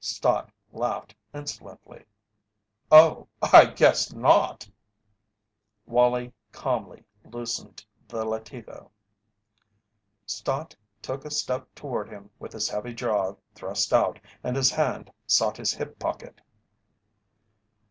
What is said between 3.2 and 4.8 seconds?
I guess not!"